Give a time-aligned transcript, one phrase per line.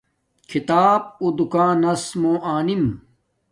[0.49, 2.83] کھیتاپ اُو دوکاناس موں آنم